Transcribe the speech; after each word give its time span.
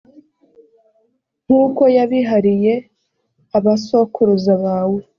nk’uko 1.45 1.81
yabirahiye 1.95 2.73
abasokuruza 3.57 4.53
bawe, 4.63 4.99